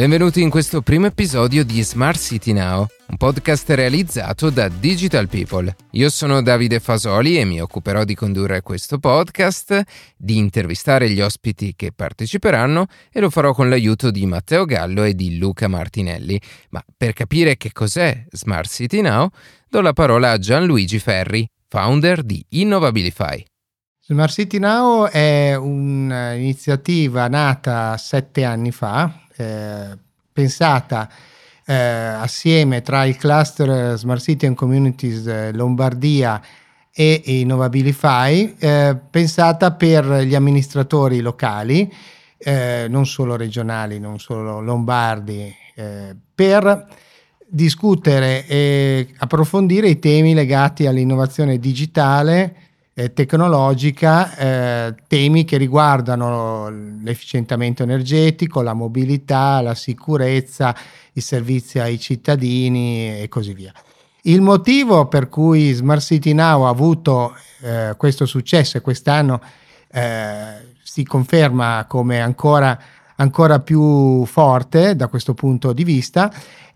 Benvenuti 0.00 0.40
in 0.40 0.48
questo 0.48 0.80
primo 0.80 1.04
episodio 1.04 1.62
di 1.62 1.82
Smart 1.82 2.18
City 2.18 2.52
Now, 2.52 2.86
un 3.08 3.18
podcast 3.18 3.68
realizzato 3.68 4.48
da 4.48 4.66
Digital 4.68 5.28
People. 5.28 5.76
Io 5.90 6.08
sono 6.08 6.40
Davide 6.40 6.80
Fasoli 6.80 7.38
e 7.38 7.44
mi 7.44 7.60
occuperò 7.60 8.04
di 8.04 8.14
condurre 8.14 8.62
questo 8.62 8.98
podcast, 8.98 9.82
di 10.16 10.38
intervistare 10.38 11.10
gli 11.10 11.20
ospiti 11.20 11.74
che 11.76 11.92
parteciperanno 11.92 12.86
e 13.12 13.20
lo 13.20 13.28
farò 13.28 13.52
con 13.52 13.68
l'aiuto 13.68 14.10
di 14.10 14.24
Matteo 14.24 14.64
Gallo 14.64 15.04
e 15.04 15.14
di 15.14 15.36
Luca 15.36 15.68
Martinelli. 15.68 16.40
Ma 16.70 16.82
per 16.96 17.12
capire 17.12 17.58
che 17.58 17.70
cos'è 17.70 18.24
Smart 18.30 18.70
City 18.70 19.02
Now, 19.02 19.28
do 19.68 19.82
la 19.82 19.92
parola 19.92 20.30
a 20.30 20.38
Gianluigi 20.38 20.98
Ferri, 20.98 21.46
founder 21.68 22.22
di 22.22 22.42
Innovabilify. 22.48 23.44
Smart 24.00 24.32
City 24.32 24.58
Now 24.58 25.08
è 25.08 25.54
un'iniziativa 25.54 27.28
nata 27.28 27.98
sette 27.98 28.44
anni 28.44 28.72
fa 28.72 29.26
eh, 29.40 29.98
pensata 30.32 31.08
eh, 31.64 31.74
assieme 31.74 32.82
tra 32.82 33.04
il 33.04 33.16
cluster 33.16 33.96
Smart 33.96 34.20
City 34.20 34.46
and 34.46 34.56
Communities 34.56 35.26
eh, 35.26 35.52
Lombardia 35.52 36.42
e 36.92 37.22
Innovabilify, 37.24 38.56
eh, 38.58 38.96
pensata 39.10 39.72
per 39.72 40.04
gli 40.22 40.34
amministratori 40.34 41.20
locali, 41.20 41.92
eh, 42.36 42.86
non 42.88 43.06
solo 43.06 43.36
regionali, 43.36 43.98
non 43.98 44.18
solo 44.18 44.60
lombardi, 44.60 45.54
per 46.34 46.88
discutere 47.46 48.46
e 48.46 49.08
approfondire 49.16 49.88
i 49.88 49.98
temi 49.98 50.34
legati 50.34 50.86
all'innovazione 50.86 51.58
digitale 51.58 52.69
eh, 53.00 53.12
tecnologica, 53.14 54.36
eh, 54.36 54.94
temi 55.06 55.44
che 55.44 55.56
riguardano 55.56 56.68
l'efficientamento 57.02 57.82
energetico, 57.82 58.60
la 58.60 58.74
mobilità, 58.74 59.62
la 59.62 59.74
sicurezza, 59.74 60.74
i 61.14 61.20
servizi 61.22 61.78
ai 61.78 61.98
cittadini 61.98 63.22
e 63.22 63.28
così 63.28 63.54
via. 63.54 63.72
Il 64.24 64.42
motivo 64.42 65.06
per 65.06 65.30
cui 65.30 65.72
Smart 65.72 66.02
City 66.02 66.34
Now 66.34 66.64
ha 66.64 66.68
avuto 66.68 67.34
eh, 67.62 67.94
questo 67.96 68.26
successo 68.26 68.76
e 68.76 68.82
quest'anno 68.82 69.40
eh, 69.90 70.74
si 70.82 71.02
conferma 71.04 71.86
come 71.88 72.20
ancora, 72.20 72.78
ancora, 73.16 73.60
più 73.60 74.26
forte 74.26 74.94
da 74.94 75.08
questo 75.08 75.32
punto 75.32 75.72
di 75.72 75.84
vista 75.84 76.30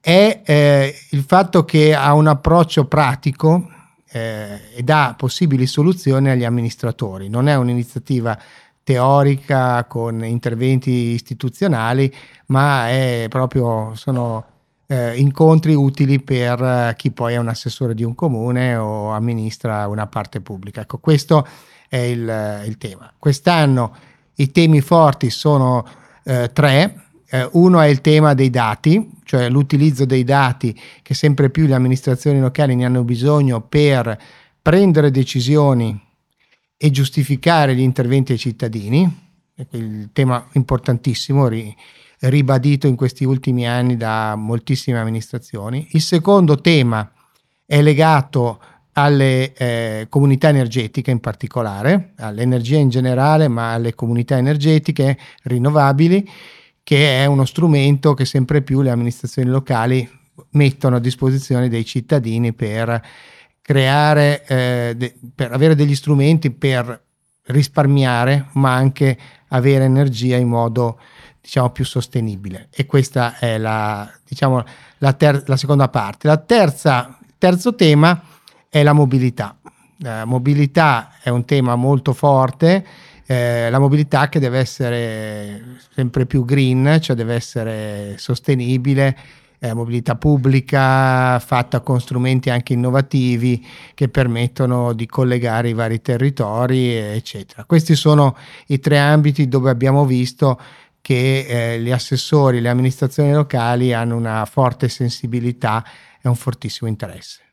è 0.00 0.40
eh, 0.44 0.94
il 1.10 1.24
fatto 1.26 1.64
che 1.66 1.94
ha 1.94 2.14
un 2.14 2.26
approccio 2.26 2.86
pratico 2.86 3.68
eh, 4.16 4.60
e 4.74 4.82
dà 4.82 5.14
possibili 5.16 5.66
soluzioni 5.66 6.30
agli 6.30 6.44
amministratori. 6.44 7.28
Non 7.28 7.48
è 7.48 7.54
un'iniziativa 7.54 8.38
teorica 8.82 9.84
con 9.84 10.24
interventi 10.24 10.90
istituzionali, 10.90 12.12
ma 12.46 12.88
è 12.88 13.26
proprio, 13.28 13.92
sono 13.94 14.44
eh, 14.86 15.16
incontri 15.16 15.74
utili 15.74 16.20
per 16.20 16.94
chi 16.96 17.10
poi 17.10 17.34
è 17.34 17.36
un 17.36 17.48
assessore 17.48 17.94
di 17.94 18.04
un 18.04 18.14
comune 18.14 18.76
o 18.76 19.10
amministra 19.10 19.86
una 19.88 20.06
parte 20.06 20.40
pubblica. 20.40 20.80
Ecco, 20.82 20.98
questo 20.98 21.46
è 21.88 21.96
il, 21.96 22.62
il 22.66 22.78
tema. 22.78 23.12
Quest'anno 23.18 23.94
i 24.36 24.50
temi 24.50 24.80
forti 24.80 25.30
sono 25.30 25.84
eh, 26.24 26.50
tre. 26.52 27.02
Eh, 27.28 27.48
uno 27.52 27.80
è 27.80 27.86
il 27.86 28.00
tema 28.00 28.34
dei 28.34 28.50
dati, 28.50 29.10
cioè 29.26 29.50
l'utilizzo 29.50 30.04
dei 30.04 30.22
dati 30.22 30.78
che 31.02 31.12
sempre 31.12 31.50
più 31.50 31.66
le 31.66 31.74
amministrazioni 31.74 32.38
locali 32.38 32.76
ne 32.76 32.84
hanno 32.84 33.02
bisogno 33.02 33.60
per 33.60 34.16
prendere 34.62 35.10
decisioni 35.10 36.00
e 36.76 36.90
giustificare 36.90 37.74
gli 37.74 37.80
interventi 37.80 38.32
ai 38.32 38.38
cittadini, 38.38 39.24
il 39.70 40.10
tema 40.12 40.46
importantissimo 40.52 41.48
ri, 41.48 41.74
ribadito 42.20 42.86
in 42.86 42.94
questi 42.94 43.24
ultimi 43.24 43.66
anni 43.66 43.96
da 43.96 44.36
moltissime 44.36 44.98
amministrazioni. 44.98 45.88
Il 45.90 46.02
secondo 46.02 46.60
tema 46.60 47.10
è 47.64 47.82
legato 47.82 48.60
alle 48.92 49.52
eh, 49.54 50.06
comunità 50.08 50.48
energetiche 50.48 51.10
in 51.10 51.18
particolare, 51.18 52.12
all'energia 52.18 52.78
in 52.78 52.90
generale, 52.90 53.48
ma 53.48 53.72
alle 53.72 53.94
comunità 53.94 54.36
energetiche 54.36 55.18
rinnovabili 55.42 56.28
che 56.86 57.20
è 57.20 57.26
uno 57.26 57.44
strumento 57.44 58.14
che 58.14 58.24
sempre 58.24 58.62
più 58.62 58.80
le 58.80 58.90
amministrazioni 58.90 59.50
locali 59.50 60.08
mettono 60.50 60.94
a 60.94 61.00
disposizione 61.00 61.68
dei 61.68 61.84
cittadini 61.84 62.52
per 62.52 63.04
creare, 63.60 64.46
eh, 64.46 64.94
de- 64.96 65.16
per 65.34 65.50
avere 65.50 65.74
degli 65.74 65.96
strumenti 65.96 66.52
per 66.52 67.02
risparmiare, 67.46 68.50
ma 68.52 68.74
anche 68.74 69.18
avere 69.48 69.82
energia 69.82 70.36
in 70.36 70.46
modo 70.46 71.00
diciamo 71.40 71.70
più 71.70 71.84
sostenibile. 71.84 72.68
E 72.70 72.86
questa 72.86 73.36
è 73.36 73.58
la, 73.58 74.08
diciamo, 74.24 74.62
la, 74.98 75.12
ter- 75.14 75.42
la 75.48 75.56
seconda 75.56 75.88
parte. 75.88 76.28
La 76.28 76.36
terza, 76.36 77.18
il 77.20 77.34
terzo 77.36 77.74
tema 77.74 78.22
è 78.68 78.84
la 78.84 78.92
mobilità. 78.92 79.58
La 79.96 80.24
mobilità 80.24 81.14
è 81.20 81.30
un 81.30 81.44
tema 81.44 81.74
molto 81.74 82.12
forte 82.12 82.86
eh, 83.26 83.68
la 83.70 83.78
mobilità 83.78 84.28
che 84.28 84.38
deve 84.38 84.58
essere 84.58 85.78
sempre 85.92 86.26
più 86.26 86.44
green, 86.44 86.98
cioè 87.00 87.16
deve 87.16 87.34
essere 87.34 88.14
sostenibile, 88.18 89.16
eh, 89.58 89.74
mobilità 89.74 90.16
pubblica 90.16 91.38
fatta 91.38 91.80
con 91.80 92.00
strumenti 92.00 92.50
anche 92.50 92.74
innovativi 92.74 93.66
che 93.94 94.08
permettono 94.08 94.92
di 94.92 95.06
collegare 95.06 95.70
i 95.70 95.74
vari 95.74 96.00
territori, 96.00 96.94
eccetera. 96.94 97.64
Questi 97.64 97.96
sono 97.96 98.36
i 98.68 98.78
tre 98.78 98.98
ambiti 98.98 99.48
dove 99.48 99.70
abbiamo 99.70 100.04
visto 100.04 100.60
che 101.00 101.46
eh, 101.48 101.80
gli 101.80 101.90
assessori, 101.90 102.60
le 102.60 102.68
amministrazioni 102.68 103.32
locali 103.32 103.92
hanno 103.92 104.16
una 104.16 104.44
forte 104.44 104.88
sensibilità 104.88 105.84
e 106.20 106.28
un 106.28 106.34
fortissimo 106.34 106.88
interesse. 106.88 107.45